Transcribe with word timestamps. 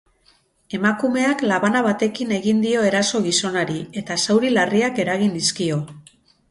Emakumeak 0.77 1.43
labana 1.51 1.83
batekin 1.89 2.33
egin 2.39 2.65
dio 2.65 2.87
eraso 2.89 3.23
gizonari, 3.29 3.79
eta 4.03 4.19
zauri 4.27 4.53
larriak 4.59 5.05
eragin 5.07 5.39
dizkio. 5.41 5.81